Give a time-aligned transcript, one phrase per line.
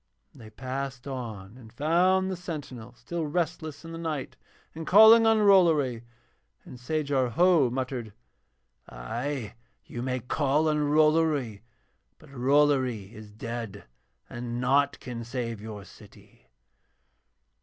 [0.33, 4.35] And they passed on and found the sentinel still restless in the night
[4.73, 6.01] and calling on Rollory.
[6.65, 8.11] And Sajar Ho muttered:
[8.89, 9.53] 'Ay,
[9.85, 11.61] you may call on Rollory,
[12.17, 13.83] but Rollory is dead
[14.27, 16.49] and naught can save your city.'